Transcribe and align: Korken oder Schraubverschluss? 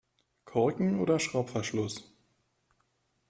Korken 0.45 0.99
oder 0.99 1.19
Schraubverschluss? 1.19 2.11